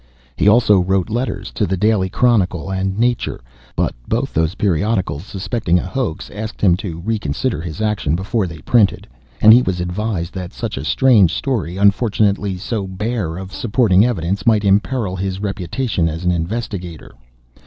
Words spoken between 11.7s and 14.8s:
unfortunately so bare of supporting evidence, might